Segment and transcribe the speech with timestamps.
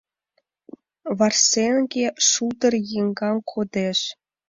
[1.17, 3.99] Варсеҥге шулдыр еҥгам кодеш